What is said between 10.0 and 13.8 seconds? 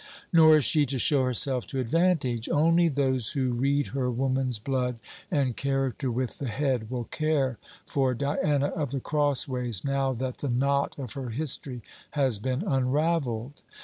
that the knot of her history has been unravelled.